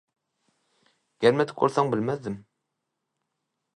-Gelmedik 1.25 1.61
bolsaň 1.65 1.93
bilmezdim. 1.95 2.39